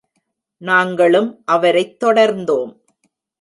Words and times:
நாங்களும் 0.61 1.41
அவரைத் 1.45 2.03
தொடர்ந்தோம். 2.03 2.73